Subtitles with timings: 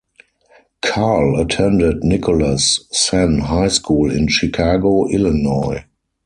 [0.81, 5.85] Carl attended Nicholas Senn High School in Chicago, Illinois.